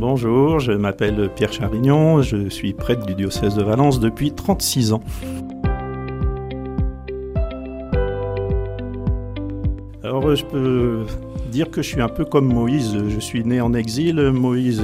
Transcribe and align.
Bonjour, 0.00 0.60
je 0.60 0.72
m'appelle 0.72 1.28
Pierre 1.36 1.52
Charignon, 1.52 2.22
je 2.22 2.48
suis 2.48 2.72
prêtre 2.72 3.04
du 3.04 3.14
diocèse 3.14 3.54
de 3.54 3.62
Valence 3.62 4.00
depuis 4.00 4.32
36 4.32 4.94
ans. 4.94 5.02
Alors 10.02 10.34
je 10.34 10.44
peux 10.46 11.04
dire 11.50 11.70
que 11.70 11.82
je 11.82 11.88
suis 11.88 12.00
un 12.00 12.08
peu 12.08 12.24
comme 12.24 12.46
Moïse. 12.46 12.96
Je 13.08 13.20
suis 13.20 13.44
né 13.44 13.60
en 13.60 13.74
exil, 13.74 14.18
Moïse 14.32 14.82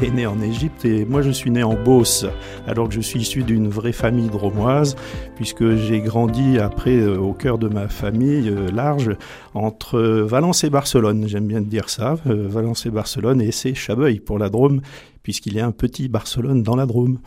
est, 0.00 0.10
né 0.10 0.26
en 0.26 0.40
Égypte 0.40 0.86
et 0.86 1.04
moi 1.04 1.20
je 1.20 1.30
suis 1.30 1.50
né 1.50 1.62
en 1.62 1.74
Beauce, 1.74 2.24
alors 2.66 2.88
que 2.88 2.94
je 2.94 3.00
suis 3.00 3.20
issu 3.20 3.42
d'une 3.42 3.68
vraie 3.68 3.92
famille 3.92 4.28
dromoise, 4.28 4.96
puisque 5.36 5.74
j'ai 5.76 6.00
grandi 6.00 6.58
après 6.58 6.96
euh, 6.96 7.18
au 7.18 7.34
cœur 7.34 7.58
de 7.58 7.68
ma 7.68 7.88
famille 7.88 8.48
euh, 8.48 8.70
large 8.70 9.10
entre 9.52 10.00
Valence 10.00 10.64
et 10.64 10.70
Barcelone. 10.70 11.24
J'aime 11.26 11.46
bien 11.46 11.60
dire 11.60 11.90
ça, 11.90 12.16
euh, 12.26 12.46
Valence 12.48 12.86
et 12.86 12.90
Barcelone, 12.90 13.42
et 13.42 13.52
c'est 13.52 13.74
Chabeuil 13.74 14.18
pour 14.20 14.38
la 14.38 14.48
Drôme, 14.48 14.80
puisqu'il 15.22 15.54
y 15.54 15.60
a 15.60 15.66
un 15.66 15.72
petit 15.72 16.08
Barcelone 16.08 16.62
dans 16.62 16.76
la 16.76 16.86
Drôme. 16.86 17.18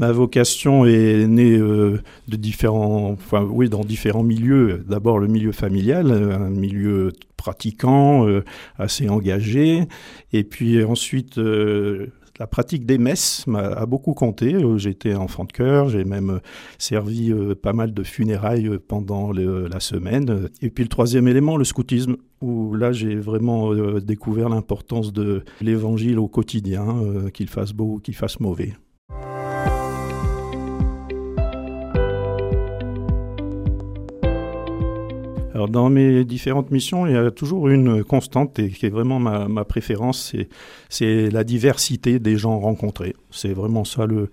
Ma 0.00 0.12
vocation 0.12 0.86
est 0.86 1.26
née 1.26 1.58
euh, 1.58 2.00
dans 2.26 2.38
différents 3.84 4.22
milieux. 4.22 4.82
D'abord 4.88 5.18
le 5.18 5.26
milieu 5.26 5.52
familial, 5.52 6.10
un 6.10 6.48
milieu 6.48 7.12
pratiquant, 7.36 8.26
euh, 8.26 8.42
assez 8.78 9.10
engagé, 9.10 9.82
et 10.32 10.42
puis 10.42 10.82
ensuite 10.82 11.36
euh, 11.36 12.06
la 12.38 12.46
pratique 12.46 12.86
des 12.86 12.96
messes 12.96 13.46
m'a 13.46 13.84
beaucoup 13.84 14.14
compté. 14.14 14.56
J'étais 14.78 15.14
enfant 15.14 15.44
de 15.44 15.52
cœur, 15.52 15.90
j'ai 15.90 16.04
même 16.04 16.40
servi 16.78 17.30
pas 17.60 17.74
mal 17.74 17.92
de 17.92 18.02
funérailles 18.02 18.78
pendant 18.88 19.32
la 19.32 19.80
semaine. 19.80 20.48
Et 20.62 20.70
puis 20.70 20.82
le 20.82 20.88
troisième 20.88 21.28
élément, 21.28 21.58
le 21.58 21.64
scoutisme, 21.64 22.16
où 22.40 22.74
là 22.74 22.92
j'ai 22.92 23.16
vraiment 23.16 23.74
découvert 23.98 24.48
l'importance 24.48 25.12
de 25.12 25.44
l'évangile 25.60 26.18
au 26.18 26.28
quotidien, 26.28 26.86
qu'il 27.34 27.48
fasse 27.48 27.74
beau 27.74 27.96
ou 27.96 27.98
qu'il 27.98 28.14
fasse 28.14 28.40
mauvais. 28.40 28.72
Alors 35.60 35.68
dans 35.68 35.90
mes 35.90 36.24
différentes 36.24 36.70
missions, 36.70 37.06
il 37.06 37.12
y 37.12 37.16
a 37.18 37.30
toujours 37.30 37.68
une 37.68 38.02
constante 38.02 38.54
qui 38.54 38.86
est 38.86 38.88
vraiment 38.88 39.18
ma, 39.18 39.64
préférence, 39.66 40.34
c'est 40.88 41.28
la 41.28 41.44
diversité 41.44 42.18
des 42.18 42.38
gens 42.38 42.58
rencontrés. 42.58 43.14
C'est 43.30 43.52
vraiment 43.52 43.84
ça 43.84 44.06
le, 44.06 44.30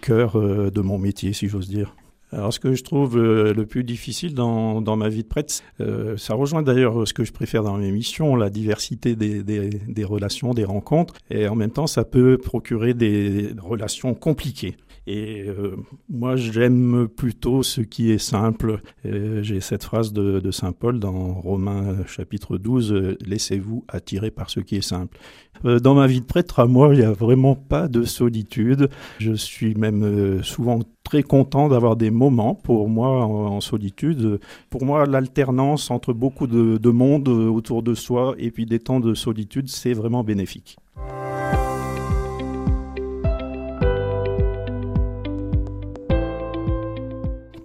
cœur 0.00 0.36
euh, 0.36 0.72
de 0.72 0.80
mon 0.80 0.98
métier, 0.98 1.32
si 1.34 1.46
j'ose 1.46 1.68
dire. 1.68 1.94
Alors, 2.32 2.52
ce 2.52 2.58
que 2.58 2.74
je 2.74 2.82
trouve 2.82 3.16
euh, 3.16 3.54
le 3.54 3.64
plus 3.64 3.84
difficile 3.84 4.34
dans, 4.34 4.96
ma 4.96 5.08
vie 5.08 5.22
de 5.22 5.28
prêtre, 5.28 5.54
euh, 5.80 6.16
ça 6.16 6.34
rejoint 6.34 6.62
d'ailleurs 6.62 7.06
ce 7.06 7.14
que 7.14 7.22
je 7.22 7.32
préfère 7.32 7.62
dans 7.62 7.76
mes 7.76 7.92
missions, 7.92 8.34
la 8.34 8.50
diversité 8.50 9.14
des, 9.14 10.04
relations, 10.04 10.52
des 10.52 10.64
rencontres, 10.64 11.14
et 11.30 11.46
en 11.46 11.54
même 11.54 11.70
temps, 11.70 11.86
ça 11.86 12.02
peut 12.02 12.38
procurer 12.38 12.92
des 12.92 13.50
relations 13.62 14.14
compliquées. 14.14 14.76
Et 15.06 15.44
euh, 15.46 15.76
moi, 16.08 16.36
j'aime 16.36 17.06
plutôt 17.08 17.62
ce 17.62 17.80
qui 17.80 18.10
est 18.10 18.18
simple. 18.18 18.80
J'ai 19.04 19.60
cette 19.60 19.84
phrase 19.84 20.12
de, 20.12 20.50
Saint 20.50 20.72
Paul 20.72 20.98
dans 20.98 21.34
Romains 21.34 22.04
chapitre 22.06 22.58
12, 22.58 23.16
Laissez-vous 23.24 23.84
attirer 23.88 24.30
par 24.30 24.50
ce 24.50 24.60
qui 24.60 24.76
est 24.76 24.80
simple. 24.80 25.18
dans 25.64 25.94
ma 25.94 26.06
vie 26.06 26.20
de 26.20 26.26
prêtre, 26.26 26.60
à 26.60 26.66
moi, 26.66 26.90
il 26.92 27.00
n'y 27.00 27.04
a 27.04 27.12
vraiment 27.12 27.54
pas 27.54 27.88
de 27.88 28.02
solitude. 28.02 28.88
Je 29.18 29.32
suis 29.32 29.74
même 29.74 30.42
souvent 30.42 30.80
très 31.04 31.22
content 31.22 31.68
d'avoir 31.68 31.96
des 31.96 32.10
moments 32.10 32.54
pour 32.54 32.88
moi 32.88 33.24
en, 33.24 33.60
solitude. 33.60 34.40
Pour 34.70 34.84
moi, 34.84 35.06
l'alternance 35.06 35.90
entre 35.90 36.12
beaucoup 36.12 36.46
de, 36.46 36.78
de 36.78 36.90
monde 36.90 37.28
autour 37.28 37.82
de 37.82 37.94
soi 37.94 38.34
et 38.38 38.50
puis 38.50 38.66
des 38.66 38.80
temps 38.80 39.00
de 39.00 39.14
solitude, 39.14 39.68
c'est 39.68 39.92
vraiment 39.92 40.24
bénéfique. 40.24 40.76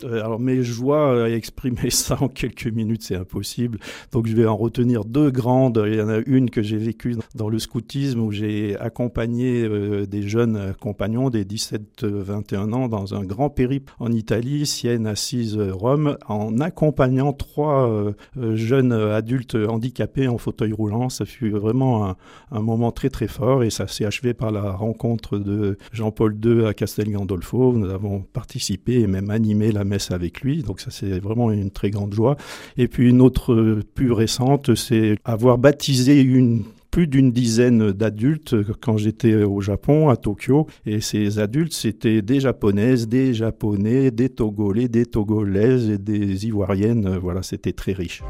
Alors, 0.03 0.39
mais 0.39 0.63
je 0.63 0.73
vois 0.73 1.29
exprimer 1.29 1.89
ça 1.89 2.17
en 2.21 2.27
quelques 2.27 2.67
minutes, 2.67 3.03
c'est 3.03 3.15
impossible. 3.15 3.79
Donc, 4.11 4.27
je 4.27 4.35
vais 4.35 4.45
en 4.45 4.57
retenir 4.57 5.05
deux 5.05 5.31
grandes. 5.31 5.81
Il 5.85 5.95
y 5.95 6.01
en 6.01 6.09
a 6.09 6.19
une 6.25 6.49
que 6.49 6.61
j'ai 6.61 6.77
vécue 6.77 7.15
dans 7.35 7.49
le 7.49 7.59
scoutisme 7.59 8.19
où 8.19 8.31
j'ai 8.31 8.77
accompagné 8.77 9.63
euh, 9.63 10.05
des 10.05 10.23
jeunes 10.23 10.73
compagnons 10.79 11.29
des 11.29 11.45
17-21 11.45 12.73
ans 12.73 12.87
dans 12.87 13.13
un 13.15 13.23
grand 13.23 13.49
périple 13.49 13.93
en 13.99 14.11
Italie, 14.11 14.65
Sienne, 14.65 15.07
Assise, 15.07 15.57
Rome, 15.57 16.17
en 16.27 16.59
accompagnant 16.59 17.33
trois 17.33 17.89
euh, 17.89 18.13
jeunes 18.55 18.93
adultes 18.93 19.55
handicapés 19.55 20.27
en 20.27 20.37
fauteuil 20.37 20.73
roulant. 20.73 21.09
Ça 21.09 21.25
fut 21.25 21.49
vraiment 21.49 22.09
un, 22.09 22.15
un 22.51 22.61
moment 22.61 22.91
très 22.91 23.09
très 23.09 23.27
fort 23.27 23.63
et 23.63 23.69
ça 23.69 23.87
s'est 23.87 24.05
achevé 24.05 24.33
par 24.33 24.51
la 24.51 24.71
rencontre 24.71 25.37
de 25.37 25.77
Jean-Paul 25.91 26.37
II 26.43 26.65
à 26.65 26.73
Castel 26.73 27.11
Gandolfo. 27.11 27.73
Nous 27.73 27.89
avons 27.89 28.21
participé 28.21 29.01
et 29.01 29.07
même 29.07 29.29
animé 29.29 29.71
la 29.71 29.83
avec 30.11 30.41
lui. 30.41 30.63
Donc 30.63 30.79
ça, 30.79 30.91
c'est 30.91 31.19
vraiment 31.19 31.51
une 31.51 31.71
très 31.71 31.89
grande 31.89 32.13
joie. 32.13 32.37
Et 32.77 32.87
puis 32.87 33.09
une 33.09 33.21
autre 33.21 33.53
euh, 33.53 33.83
plus 33.95 34.11
récente, 34.11 34.75
c'est 34.75 35.17
avoir 35.25 35.57
baptisé 35.57 36.21
une 36.21 36.63
plus 36.91 37.07
d'une 37.07 37.31
dizaine 37.31 37.93
d'adultes 37.93 38.53
quand 38.81 38.97
j'étais 38.97 39.33
au 39.43 39.61
Japon, 39.61 40.09
à 40.09 40.17
Tokyo. 40.17 40.67
Et 40.85 40.99
ces 40.99 41.39
adultes, 41.39 41.73
c'était 41.73 42.21
des 42.21 42.41
japonaises, 42.41 43.07
des 43.07 43.33
japonais, 43.33 44.11
des 44.11 44.27
togolais, 44.27 44.89
des 44.89 45.05
togolaises 45.05 45.89
et 45.89 45.97
des 45.97 46.45
ivoiriennes. 46.45 47.17
Voilà, 47.17 47.43
c'était 47.43 47.71
très 47.71 47.93
riche. 47.93 48.21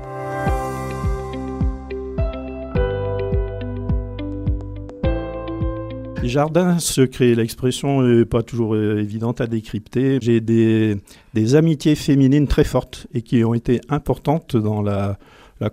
Jardin 6.23 6.79
secret, 6.79 7.33
l'expression 7.35 8.03
n'est 8.03 8.25
pas 8.25 8.43
toujours 8.43 8.75
euh, 8.75 8.99
évidente 8.99 9.41
à 9.41 9.47
décrypter. 9.47 10.19
J'ai 10.21 10.39
des, 10.39 10.95
amitiés 11.55 11.95
féminines 11.95 12.47
très 12.47 12.63
fortes 12.63 13.07
et 13.13 13.21
qui 13.21 13.43
ont 13.43 13.53
été 13.53 13.81
importantes 13.89 14.55
dans 14.55 14.81
la, 14.81 15.17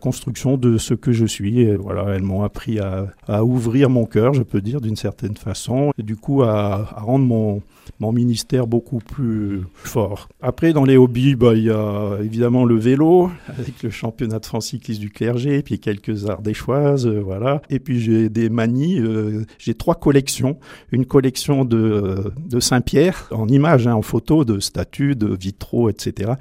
construction 0.00 0.58
de 0.58 0.76
ce 0.76 0.92
que 0.94 1.12
je 1.12 1.25
suis. 1.25 1.60
Et 1.60 1.76
voilà, 1.76 2.14
elles 2.14 2.22
m'ont 2.22 2.42
appris 2.42 2.78
à, 2.78 3.06
à, 3.26 3.44
ouvrir 3.44 3.88
mon 3.88 4.04
cœur, 4.04 4.34
je 4.34 4.42
peux 4.42 4.60
dire, 4.60 4.81
d'une 4.81 4.97
certaine 4.97 5.37
façon, 5.37 5.92
et 5.98 6.03
du 6.03 6.16
coup 6.16 6.42
à, 6.42 6.88
à 6.94 7.00
rendre 7.00 7.25
mon, 7.25 7.62
mon 8.00 8.12
ministère 8.12 8.66
beaucoup 8.66 8.99
plus 8.99 9.62
fort. 9.75 10.28
Après, 10.41 10.72
dans 10.72 10.84
les 10.84 10.97
hobbies, 10.97 11.34
bah, 11.34 11.54
il 11.54 11.65
y 11.65 11.71
a 11.71 12.19
évidemment 12.22 12.65
le 12.65 12.76
vélo, 12.76 13.31
avec 13.59 13.82
le 13.82 13.91
championnat 13.91 14.38
de 14.38 14.47
France 14.47 14.66
cycliste 14.69 15.00
du 15.00 15.10
clergé, 15.10 15.62
puis 15.62 15.78
quelques 15.78 16.28
arts 16.28 16.43
d'échoises, 16.43 17.06
euh, 17.06 17.21
voilà. 17.21 17.62
Et 17.71 17.78
puis 17.78 18.00
j'ai 18.00 18.28
des 18.28 18.49
manies, 18.50 19.00
euh, 19.00 19.44
j'ai 19.59 19.75
trois 19.75 19.94
collections. 19.94 20.59
Une 20.93 21.06
collection 21.06 21.65
de, 21.65 22.32
de 22.49 22.60
Saint-Pierre, 22.60 23.28
en 23.31 23.49
images, 23.49 23.87
hein, 23.87 23.94
en 23.94 24.03
photos, 24.03 24.47
de 24.47 24.60
statues, 24.60 25.16
de 25.16 25.34
vitraux, 25.34 25.88
etc. 25.88 26.32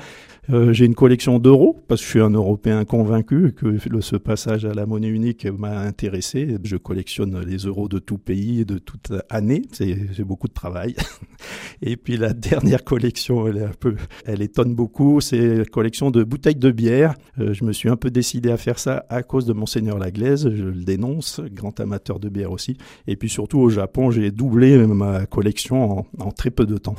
Euh, 0.50 0.72
j'ai 0.72 0.86
une 0.86 0.96
collection 0.96 1.40
d'euros, 1.40 1.78
parce 1.88 2.00
que 2.02 2.06
je 2.06 2.12
suis 2.12 2.22
un 2.22 2.30
Européen 2.30 2.86
convaincu 2.86 3.54
que 3.54 3.78
ce 4.00 4.16
passage 4.16 4.64
à 4.64 4.74
la 4.74 4.86
monnaie 4.86 5.10
unique 5.10 5.46
m'a 5.46 5.80
intéressé. 5.80 6.58
Je 6.64 6.78
collectionne 6.78 7.42
les 7.42 7.58
euros 7.58 7.90
de 7.90 8.00
tout 8.00 8.18
pays, 8.18 8.64
de 8.66 8.78
toute 8.78 9.12
année. 9.30 9.64
C'est 9.72 10.24
beaucoup 10.24 10.48
de 10.48 10.54
travail. 10.54 10.96
Et 11.82 11.98
puis 11.98 12.18
la 12.18 12.34
dernière 12.34 12.84
collection, 12.84 13.48
elle 13.48 13.58
est 13.58 13.66
un 13.66 13.72
peu, 13.78 13.96
elle 14.26 14.42
étonne 14.42 14.74
beaucoup, 14.74 15.20
c'est 15.22 15.58
la 15.58 15.66
collection 15.66 16.12
de 16.12 16.24
bouteilles 16.24 16.56
de 16.56 16.72
bière. 16.72 17.16
Euh, 17.40 17.54
je 17.54 17.66
me 17.66 17.74
suis 17.74 17.90
un 17.90 17.98
peu 17.98 18.10
décidé 18.10 18.50
à 18.50 18.58
faire 18.58 18.80
ça 18.80 19.06
à 19.10 19.24
cause 19.24 19.46
de 19.46 19.54
Monseigneur 19.54 19.98
Laglaise, 19.98 20.50
je 20.54 20.64
le 20.64 20.84
dénonce, 20.84 21.42
grand 21.52 21.80
amateur 21.80 22.20
de 22.20 22.30
bière 22.30 22.52
aussi. 22.52 22.78
Et 23.06 23.16
puis 23.18 23.30
surtout 23.30 23.60
au 23.60 23.70
Japon, 23.70 24.12
j'ai 24.12 24.32
doublé 24.32 24.78
ma 24.88 25.26
collection 25.26 26.06
en 26.20 26.32
très 26.32 26.52
peu 26.52 26.66
de 26.66 26.78
temps. 26.78 26.96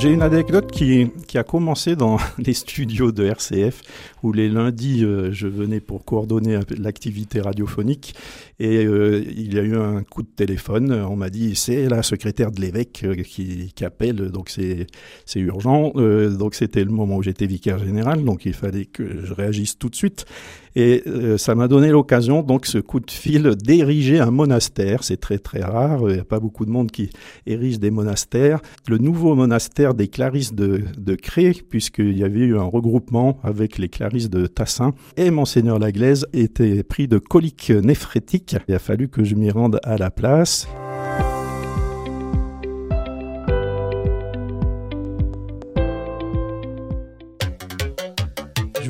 J'ai 0.00 0.08
une 0.08 0.22
anecdote 0.22 0.72
qui, 0.72 1.10
qui, 1.28 1.36
a 1.36 1.44
commencé 1.44 1.94
dans 1.94 2.16
les 2.38 2.54
studios 2.54 3.12
de 3.12 3.26
RCF, 3.26 3.82
où 4.22 4.32
les 4.32 4.48
lundis, 4.48 5.04
euh, 5.04 5.30
je 5.30 5.46
venais 5.46 5.80
pour 5.80 6.06
coordonner 6.06 6.58
l'activité 6.78 7.42
radiophonique, 7.42 8.14
et 8.58 8.86
euh, 8.86 9.22
il 9.28 9.52
y 9.52 9.58
a 9.58 9.62
eu 9.62 9.76
un 9.76 10.02
coup 10.02 10.22
de 10.22 10.28
téléphone. 10.34 10.90
On 10.90 11.16
m'a 11.16 11.28
dit, 11.28 11.54
c'est 11.54 11.86
la 11.86 12.02
secrétaire 12.02 12.50
de 12.50 12.62
l'évêque 12.62 13.02
euh, 13.04 13.14
qui, 13.14 13.74
qui, 13.74 13.84
appelle, 13.84 14.30
donc 14.30 14.48
c'est 14.48 14.86
urgent. 15.36 15.90
donc 15.90 16.54
c'était 16.54 16.82
le 16.82 16.92
moment 16.92 17.16
où 17.16 17.22
j'étais 17.22 17.46
vicaire 17.46 17.78
général, 17.78 18.24
donc 18.24 18.46
il 18.46 18.54
fallait 18.54 18.86
que 18.86 19.26
je 19.26 19.34
réagisse 19.34 19.76
tout 19.78 19.90
de 19.90 19.96
suite. 19.96 20.24
Et 20.76 21.02
euh, 21.06 21.36
ça 21.36 21.54
m'a 21.54 21.68
donné 21.68 21.90
l'occasion, 21.90 22.42
donc, 22.42 22.66
ce 22.66 22.78
coup 22.78 23.00
de 23.00 23.10
fil, 23.10 23.54
d'ériger 23.56 24.20
un 24.20 24.30
monastère. 24.30 25.02
C'est 25.04 25.18
très, 25.18 25.38
très 25.38 25.62
rare. 25.62 26.02
Il 26.08 26.14
n'y 26.14 26.20
a 26.20 26.24
pas 26.24 26.40
beaucoup 26.40 26.64
de 26.64 26.70
monde 26.70 26.90
qui 26.90 27.10
érige 27.46 27.78
des 27.78 27.90
monastères. 27.90 28.60
Le 28.88 28.98
nouveau 28.98 29.34
monastère 29.34 29.94
des 29.94 30.08
Clarisses 30.08 30.54
de, 30.54 30.82
de 30.96 31.14
Cré, 31.14 31.56
puisqu'il 31.68 32.16
y 32.16 32.24
avait 32.24 32.40
eu 32.40 32.58
un 32.58 32.64
regroupement 32.64 33.38
avec 33.42 33.78
les 33.78 33.88
Clarisses 33.88 34.30
de 34.30 34.46
Tassin. 34.46 34.92
Et 35.16 35.30
Monseigneur 35.30 35.78
Laglaise 35.78 36.26
était 36.32 36.82
pris 36.82 37.08
de 37.08 37.18
coliques 37.18 37.70
néphrétiques. 37.70 38.56
Il 38.68 38.74
a 38.74 38.78
fallu 38.78 39.08
que 39.08 39.24
je 39.24 39.34
m'y 39.34 39.50
rende 39.50 39.80
à 39.82 39.96
la 39.96 40.10
place. 40.10 40.68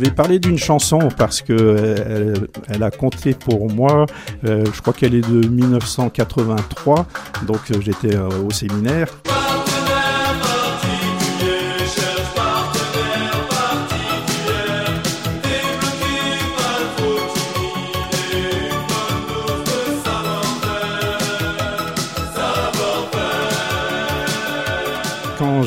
Vais 0.01 0.11
parler 0.11 0.39
d'une 0.39 0.59
chanson 0.59 0.99
parce 1.17 1.43
que 1.43 1.95
elle, 2.69 2.83
a 2.83 2.91
compté 2.91 3.35
pour 3.35 3.71
moi. 3.73 4.07
je 4.43 4.81
crois 4.81 4.93
qu'elle 4.93 5.15
est 5.15 5.29
de 5.29 5.47
1983, 5.47 7.07
donc 7.47 7.61
j'étais 7.81 8.17
au 8.17 8.51
séminaire. 8.51 9.09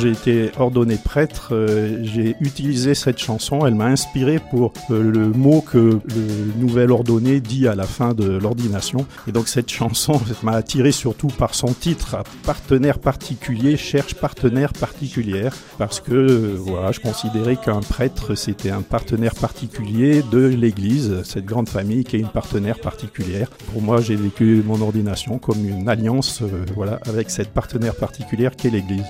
J'ai 0.04 0.12
été 0.12 0.52
ordonné 0.60 0.98
prêtre, 0.98 1.50
euh, 1.54 2.00
j'ai 2.04 2.36
utilisé 2.42 2.94
cette 2.94 3.20
chanson. 3.20 3.66
Elle 3.66 3.76
m'a 3.76 3.86
inspiré 3.86 4.38
pour 4.52 4.74
euh, 4.92 5.02
le 5.02 5.30
mot 5.30 5.62
que 5.62 5.78
le 5.78 6.60
nouvel 6.60 6.92
ordonné 6.92 7.40
dit 7.40 7.70
à 7.70 7.76
la 7.76 7.86
fin 7.86 8.14
de 8.14 8.26
l'ordination. 8.26 9.06
Et 9.30 9.32
donc 9.32 9.48
cette 9.48 9.72
chanson 9.72 10.20
m'a 10.44 10.54
attiré 10.54 10.92
surtout 10.92 11.28
par 11.28 11.56
son 11.56 11.68
titre, 11.68 12.18
Partenaire 12.46 13.00
particulier 13.00 13.78
cherche 13.78 14.16
partenaire 14.16 14.74
particulière, 14.74 15.56
parce 15.78 16.02
que 16.02 16.14
euh, 16.14 16.56
voilà, 16.58 16.92
je 16.92 17.00
considérais 17.00 17.56
qu'un 17.56 17.80
prêtre 17.80 18.36
c'était 18.36 18.72
un 18.72 18.82
partenaire 18.82 19.36
particulier 19.36 20.22
de 20.34 20.46
l'Église, 20.46 21.24
cette 21.24 21.46
grande 21.46 21.70
famille 21.70 22.04
qui 22.04 22.18
est 22.18 22.20
une 22.20 22.28
partenaire 22.28 22.80
particulière. 22.80 23.50
Pour 23.72 23.82
moi, 23.82 24.02
j'ai 24.02 24.18
vécu 24.18 24.64
mon 24.66 24.82
ordination 24.82 25.38
comme 25.40 25.66
une 25.66 25.88
alliance, 25.88 26.44
voilà, 26.76 27.00
avec 27.08 27.30
cette 27.30 27.54
partenaire 27.54 27.96
particulière 27.96 28.52
qu'est 28.58 28.70
l'Église. 28.70 29.06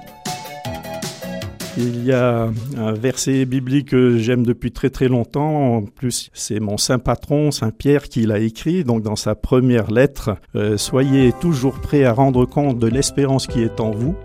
Il 1.77 2.05
y 2.05 2.11
a 2.11 2.49
un 2.77 2.91
verset 2.93 3.45
biblique 3.45 3.89
que 3.89 4.17
j'aime 4.17 4.45
depuis 4.45 4.71
très 4.71 4.91
très 4.91 5.07
longtemps. 5.07 5.77
En 5.77 5.81
plus, 5.81 6.29
c'est 6.33 6.59
mon 6.59 6.77
saint 6.77 6.99
patron, 6.99 7.49
Saint 7.51 7.71
Pierre, 7.71 8.03
qui 8.03 8.25
l'a 8.25 8.39
écrit. 8.39 8.83
Donc, 8.83 9.01
dans 9.01 9.15
sa 9.15 9.33
première 9.33 9.89
lettre, 9.89 10.37
euh, 10.55 10.77
soyez 10.77 11.33
toujours 11.41 11.79
prêts 11.81 12.03
à 12.03 12.13
rendre 12.13 12.45
compte 12.45 12.77
de 12.77 12.87
l'espérance 12.87 13.47
qui 13.47 13.61
est 13.61 13.79
en 13.79 13.91
vous, 13.91 14.15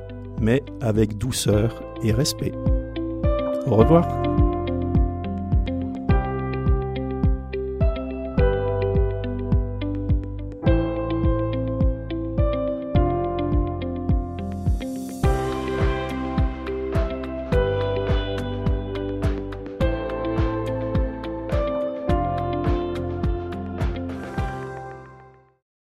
mais 0.40 0.62
avec 0.82 1.16
douceur 1.16 1.82
et 2.02 2.12
respect. 2.12 2.52
Au 3.66 3.76
revoir. 3.76 4.06